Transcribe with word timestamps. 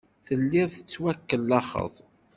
Telliḍ 0.25 0.69
tettwakellaxeḍ. 0.75 1.93